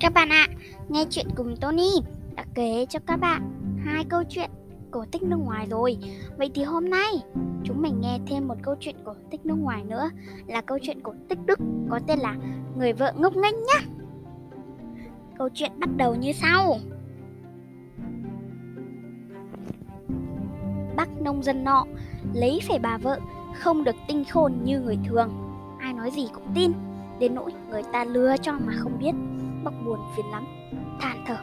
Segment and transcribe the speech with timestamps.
[0.00, 0.48] Các bạn ạ,
[0.88, 1.90] nghe chuyện cùng Tony
[2.36, 3.42] đã kể cho các bạn
[3.84, 4.50] hai câu chuyện
[4.90, 5.96] cổ tích nước ngoài rồi.
[6.36, 7.12] Vậy thì hôm nay
[7.64, 10.10] chúng mình nghe thêm một câu chuyện cổ tích nước ngoài nữa
[10.46, 11.58] là câu chuyện cổ tích Đức
[11.90, 12.36] có tên là
[12.76, 13.80] Người vợ ngốc nghếch nhá.
[15.38, 16.78] Câu chuyện bắt đầu như sau.
[20.96, 21.84] Bác nông dân nọ
[22.32, 23.20] lấy phải bà vợ
[23.58, 25.30] không được tinh khôn như người thường.
[25.78, 26.72] Ai nói gì cũng tin,
[27.18, 29.12] đến nỗi người ta lừa cho mà không biết
[29.64, 30.46] bác buồn phiền lắm.
[31.00, 31.36] Than thở.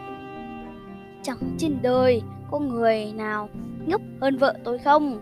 [1.21, 2.21] Chẳng trên đời
[2.51, 3.49] có người nào
[3.87, 5.21] ngốc hơn vợ tôi không?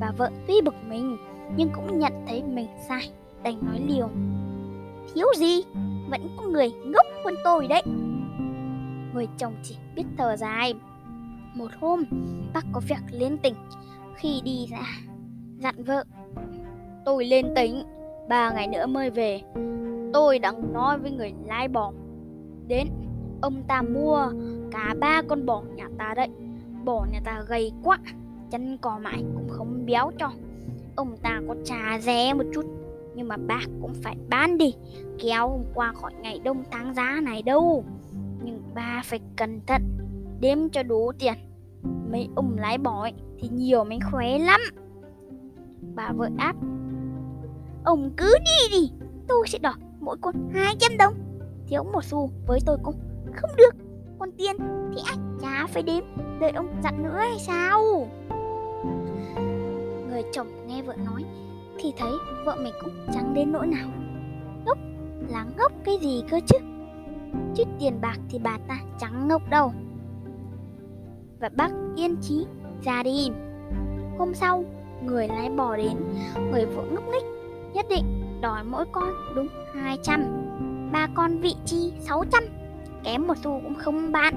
[0.00, 1.16] Bà vợ tuy bực mình,
[1.56, 3.10] nhưng cũng nhận thấy mình sai,
[3.42, 4.08] đành nói liều.
[5.14, 5.62] Thiếu gì?
[6.10, 7.82] Vẫn có người ngốc hơn tôi đấy.
[9.14, 10.74] Người chồng chỉ biết thở dài.
[11.54, 12.04] Một hôm,
[12.54, 13.54] bác có việc lên tỉnh.
[14.16, 14.86] Khi đi ra,
[15.58, 16.04] dặn vợ,
[17.04, 17.82] tôi lên tỉnh,
[18.28, 19.40] ba ngày nữa mới về
[20.12, 21.92] tôi đang nói với người lái bò
[22.68, 22.88] đến
[23.40, 24.32] ông ta mua
[24.70, 26.28] cả ba con bò nhà ta đấy.
[26.84, 27.98] Bò nhà ta gầy quá
[28.50, 30.30] chân cò mãi cũng không béo cho.
[30.96, 32.64] Ông ta có trà rẻ một chút
[33.14, 34.74] nhưng mà bác cũng phải bán đi
[35.18, 37.84] kéo qua khỏi ngày đông tháng giá này đâu.
[38.44, 39.82] Nhưng ba phải cẩn thận
[40.40, 41.34] đếm cho đủ tiền.
[42.10, 44.60] Mấy ông lái bò ấy, thì nhiều mới khỏe lắm.
[45.94, 46.56] Bà vợ áp
[47.84, 48.90] ông cứ đi đi
[49.28, 51.14] tôi sẽ đọc mỗi con 200 đồng.
[51.66, 52.94] Thiếu một xu với tôi cũng
[53.34, 53.74] không được.
[54.18, 54.56] Còn tiền
[54.94, 56.04] thì anh chả phải đếm.
[56.40, 58.08] Đợi ông dặn nữa hay sao?
[60.08, 61.24] Người chồng nghe vợ nói
[61.78, 62.10] thì thấy
[62.44, 63.88] vợ mình cũng chẳng đến nỗi nào.
[64.64, 64.78] Ngốc
[65.28, 66.58] là ngốc cái gì cơ chứ?
[67.54, 69.72] Chứ tiền bạc thì bà ta chẳng ngốc đâu.
[71.40, 72.46] Và bác yên chí
[72.82, 73.30] ra đi.
[74.18, 74.64] Hôm sau,
[75.04, 75.96] người lái bò đến,
[76.50, 77.24] người vợ ngốc nghếch,
[77.74, 80.20] nhất định đòi mỗi con đúng 200
[80.92, 82.42] ba con vị chi 600
[83.04, 84.34] kém một xu cũng không bán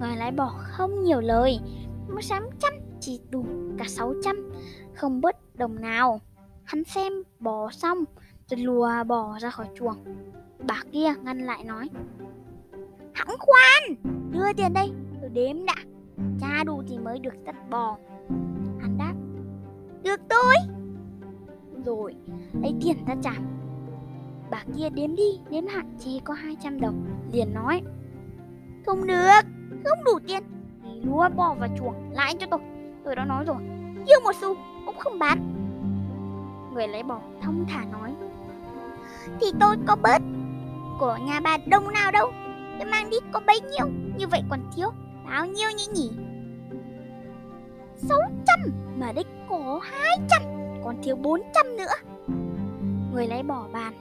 [0.00, 1.60] người lái bò không nhiều lời
[2.08, 3.44] mua 600 chỉ đủ
[3.78, 4.50] cả 600
[4.98, 6.20] không bớt đồng nào.
[6.64, 8.04] Hắn xem bò xong
[8.50, 9.96] rồi lùa bò ra khỏi chuồng.
[10.66, 11.88] Bà kia ngăn lại nói
[13.12, 13.94] hãng khoan,
[14.30, 15.74] đưa tiền đây, tôi đếm đã,
[16.40, 17.98] cha đủ thì mới được dắt bò.
[18.80, 19.14] Hắn đáp,
[20.02, 20.77] được tôi
[21.96, 22.14] rồi.
[22.62, 23.32] Lấy tiền ra trả.
[24.50, 27.04] Bà kia đếm đi, đếm hạn chỉ có 200 đồng.
[27.32, 27.82] Liền nói,
[28.86, 29.40] không được,
[29.84, 30.42] không đủ tiền.
[31.02, 32.60] Lúa bò và chuồng lại cho tôi.
[33.04, 33.56] Tôi đã nói rồi
[34.08, 34.54] chưa một xu,
[34.86, 35.54] cũng không bán.
[36.74, 38.14] Người lấy bò thông thả nói,
[39.40, 40.22] thì tôi có bớt
[41.00, 42.32] của nhà bà đông nào đâu.
[42.78, 43.86] Tôi mang đi có bấy nhiêu,
[44.18, 44.88] như vậy còn thiếu
[45.26, 46.10] bao nhiêu nhỉ nhỉ?
[47.96, 48.60] 600
[48.96, 52.14] mà đấy có 200 còn thiếu 400 nữa.
[53.12, 53.92] Người lấy bỏ bàn.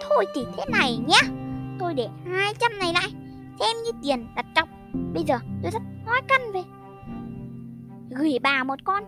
[0.00, 1.18] Thôi thì thế này nhé.
[1.78, 3.08] Tôi để 200 này lại.
[3.60, 4.68] Xem như tiền đặt cọc.
[5.14, 6.62] Bây giờ tôi rất hói căn về.
[8.10, 9.04] Gửi bà một con.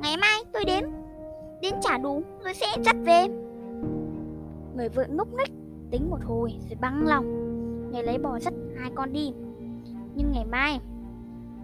[0.00, 0.82] Ngày mai tôi đếm
[1.62, 3.28] Đến trả đủ tôi sẽ dắt về.
[4.76, 5.50] Người vợ ngốc nghếch
[5.90, 7.24] Tính một hồi rồi băng lòng.
[7.92, 9.32] Người lấy bò dắt hai con đi.
[10.14, 10.80] Nhưng ngày mai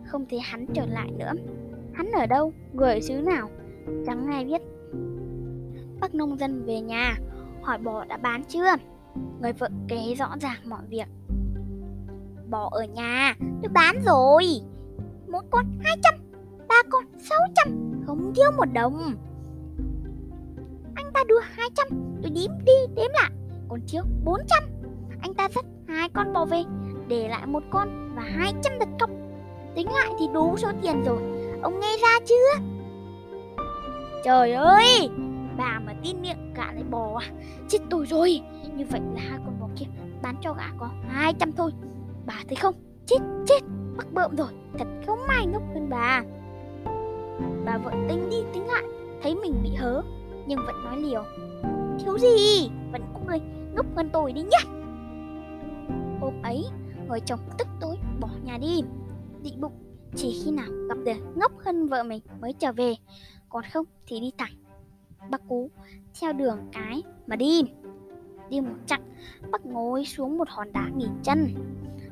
[0.04, 1.32] Không thấy hắn trở lại nữa.
[1.92, 3.48] Hắn ở đâu, người ở xứ nào?
[4.06, 4.62] Chẳng ai biết.
[6.00, 7.16] Bác nông dân về nhà,
[7.62, 8.76] Hỏi bò đã bán chưa?
[9.40, 11.06] Người vợ kể rõ ràng mọi việc.
[12.50, 14.44] Bò ở nhà Tôi bán rồi.
[15.28, 16.14] Mỗi con 200
[16.68, 19.14] Ba con 600 Không thiếu một đồng.
[20.94, 21.88] Anh ta đưa 200
[22.22, 23.30] Tôi đếm đi, đếm lại.
[23.68, 24.64] Còn thiếu 400
[25.20, 26.62] Anh ta dắt hai con bò về,
[27.08, 29.10] Để lại một con và 200 đặt cọc.
[29.74, 31.22] Tính lại thì đủ số tiền rồi.
[31.62, 32.77] Ông nghe ra chưa?
[34.28, 35.10] Trời ơi!
[35.56, 37.26] Bà mà tin miệng gã lại bò à?
[37.68, 38.40] Chết tôi rồi!
[38.76, 39.86] Như vậy là hai con bò kia
[40.22, 41.72] bán cho gã có 200 thôi.
[42.26, 42.74] Bà thấy không?
[43.06, 43.60] Chết chết!
[43.96, 44.48] Mắc bợm rồi!
[44.78, 46.22] Thật không may ngốc hơn bà.
[47.64, 48.82] Bà vợ tính đi tính lại,
[49.22, 50.02] Thấy mình bị hớ,
[50.46, 51.24] Nhưng vẫn nói liều
[51.98, 52.70] Thiếu gì?
[52.92, 53.40] Vẫn có người
[53.74, 54.70] ngốc hơn tôi đi nhá!
[56.20, 56.64] Hôm ấy
[57.08, 58.82] Người chồng tức tối bỏ nhà đi.
[59.42, 59.72] Định bụng,
[60.16, 62.94] chỉ khi nào gặp được ngốc hơn vợ mình mới trở về.
[63.48, 64.52] Còn không thì đi thẳng
[65.30, 65.70] Bác Cú,
[66.20, 67.62] theo đường cái mà đi.
[68.50, 69.02] Đi một chặng
[69.50, 71.54] Bác ngồi xuống một hòn đá nghỉ chân.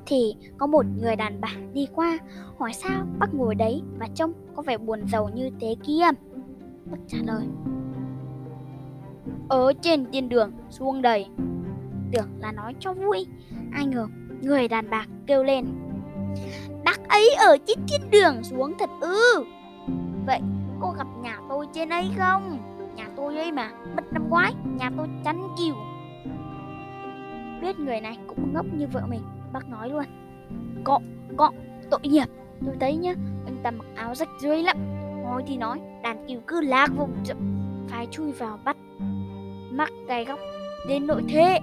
[0.07, 2.19] Thì có một người đàn bà đi qua,
[2.59, 6.05] Hỏi sao bác ngồi đấy và trông có vẻ buồn giàu như thế kia.
[6.91, 7.47] Bác trả lời,
[9.49, 11.27] Ở trên tiên đường xuống đầy
[12.13, 13.27] Tưởng là nói cho vui,
[13.73, 14.09] Ai ngờ
[14.43, 15.67] người đàn bà kêu lên,
[16.85, 19.45] Bác ấy ở trên thiên đường xuống thật ư?
[20.27, 20.41] Vậy
[20.81, 22.59] cô gặp nhà tôi trên ấy không?
[22.97, 25.75] Nhà tôi ấy mà, mất năm ngoái, nhà tôi chắn kiều
[27.63, 30.05] Biết người này cũng ngốc như vợ mình Bác nói luôn.
[30.85, 30.99] Cọ,
[31.37, 31.51] cọ,
[31.91, 32.27] tội nghiệp.
[32.67, 33.15] Tôi thấy nhá,
[33.47, 34.77] anh ta mặc áo rách rưới lắm.
[35.23, 37.37] Ngồi thì nói, đàn cừu cứ lạc vùng chậm
[37.89, 38.77] Phải chui vào bắt.
[39.71, 40.39] Mắc cái góc
[40.89, 41.61] đến nội thế.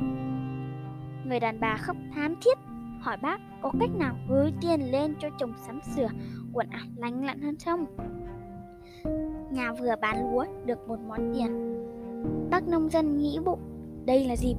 [1.25, 2.57] Người đàn bà khóc thám thiết
[3.01, 6.09] Hỏi bác có cách nào gửi tiền lên cho chồng sắm sửa
[6.53, 7.85] Quần áo lành lặn hơn không?
[9.51, 11.73] Nhà vừa bán lúa được một món tiền.
[12.49, 13.59] Bác nông dân nghĩ bụng,
[14.05, 14.55] Đây là dịp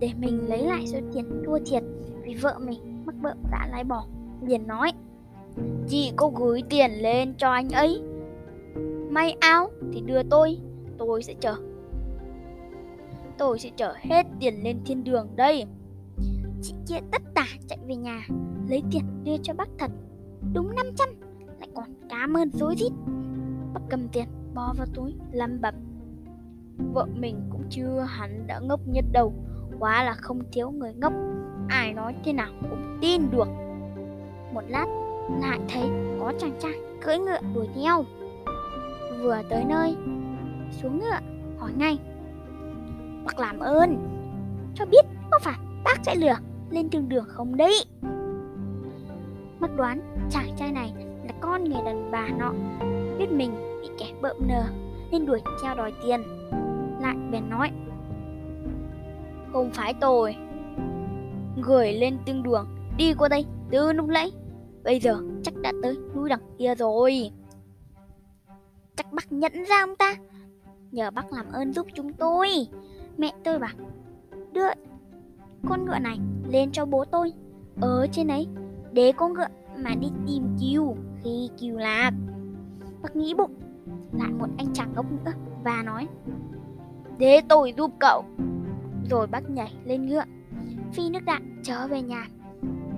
[0.00, 1.82] để mình lấy lại số tiền thua thiệt
[2.22, 4.06] Vì vợ mình mắc bợ đã lái bỏ,
[4.42, 4.92] Liền nói.
[5.88, 8.02] Chị có gửi tiền lên cho anh ấy.
[9.10, 10.58] May áo thì đưa tôi
[10.98, 11.54] Tôi sẽ chở.
[13.38, 15.64] Tôi sẽ chở hết tiền lên thiên đường đây.
[16.62, 18.26] Chị kia tất tả chạy về nhà,
[18.68, 19.90] Lấy tiền đưa cho bác thật.
[20.52, 21.08] Đúng 500
[21.58, 22.92] Lại còn cảm ơn dối rít
[23.76, 25.74] bắt cầm tiền bỏ vào túi lầm bẩm.
[26.92, 29.34] Vợ mình cũng chưa hẳn đã ngốc nhất đầu,
[29.78, 31.12] Quá là không thiếu người ngốc.
[31.68, 33.48] Ai nói thế nào cũng tin được.
[34.54, 34.86] Một lát,
[35.40, 35.82] lại thấy
[36.20, 38.04] có chàng trai cưỡi ngựa đuổi theo.
[39.22, 39.96] Vừa tới nơi,
[40.70, 41.18] Xuống ngựa,
[41.58, 41.98] hỏi ngay.
[43.24, 43.98] Bác làm ơn,
[44.74, 46.36] Cho biết có phải bác sẽ lừa
[46.70, 47.84] lên trường đường không đấy?
[49.60, 50.00] Mất đoán
[50.30, 50.92] chàng trai này
[51.26, 52.52] là con người đàn bà nọ.
[53.18, 54.62] Biết mình bị kẻ bợm nờ
[55.10, 56.22] Nên đuổi theo đòi tiền.
[57.00, 57.70] Lại bèn nói,
[59.52, 60.36] Không phải tôi
[61.62, 62.66] gửi lên tương đường,
[62.96, 64.32] Đi qua đây từ lúc nãy.
[64.84, 67.30] Bây giờ chắc đã tới núi đằng kia rồi.
[68.96, 70.14] Chắc bác nhận ra ông ta,
[70.90, 72.48] Nhờ bác làm ơn giúp chúng tôi.
[73.18, 73.74] Mẹ tôi bảo,
[74.52, 74.68] Đưa
[75.68, 76.18] con ngựa này
[76.48, 77.32] lên cho bố tôi,
[77.80, 78.46] Ở trên ấy,
[78.92, 82.12] Để con ngựa mà đi tìm kiều Khi kiều lạc
[83.02, 83.54] Bác nghĩ bụng.
[84.12, 85.32] Lại một anh chàng ngốc nữa
[85.64, 86.08] Và nói.
[87.18, 88.24] Để tôi giúp cậu.
[89.10, 90.24] Rồi bác nhảy lên ngựa.
[90.92, 92.26] Phi nước đạn trở về nhà,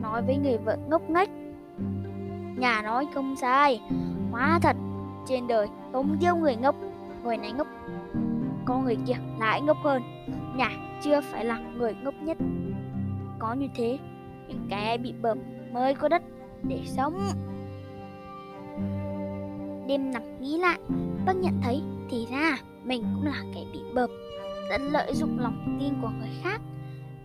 [0.03, 1.29] Nói với người vợ ngốc nghếch.
[2.59, 3.81] Nhà nói không sai,
[4.31, 4.77] Hóa thật,
[5.27, 6.75] Trên đời không yêu người ngốc,
[7.25, 7.67] Người này ngốc.
[8.65, 10.03] Có người kia lại ngốc hơn,
[10.57, 10.71] Nhà
[11.03, 12.37] chưa phải là người ngốc nhất.
[13.39, 13.99] Có như thế,
[14.49, 15.39] Những kẻ bị bầm
[15.73, 16.23] mới có đất
[16.63, 17.19] để sống.
[19.89, 20.79] Đêm nằm nghĩ lại
[21.27, 24.11] Bác nhận thấy thì ra mình cũng là kẻ bị bợp
[24.71, 26.61] Đã lợi dụng lòng tin của người khác.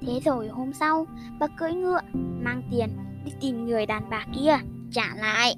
[0.01, 1.07] Thế rồi hôm sau,
[1.39, 1.99] Bác cưỡi ngựa,
[2.41, 2.89] Mang tiền
[3.25, 4.57] đi tìm người đàn bà kia,
[4.91, 5.55] trả lại.